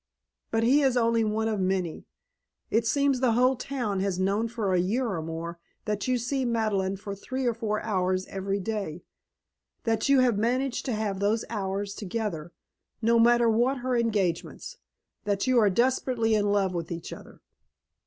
[0.49, 2.07] But he is only one of many.
[2.71, 6.43] It seems the whole town has known for a year or more that you see
[6.43, 9.03] Madeleine for three or four hours every day,
[9.83, 12.51] that you have managed to have those hours together,
[12.99, 14.77] no matter what her engagements,
[15.25, 17.39] that you are desperately in love with each other.